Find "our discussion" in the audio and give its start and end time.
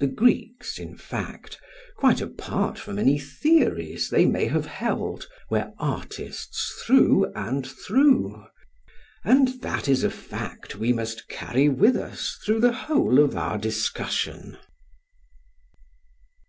13.36-14.56